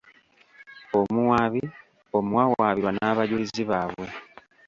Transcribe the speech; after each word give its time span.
Omuwaabi, 0.99 1.63
omuwawaabirwa 2.17 2.91
n'abajulizi 2.93 3.63
baabwe. 3.69 4.07